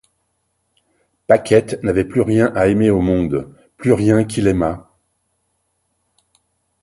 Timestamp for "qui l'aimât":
4.23-4.89